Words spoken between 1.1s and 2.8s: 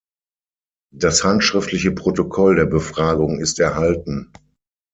handschriftliche Protokoll der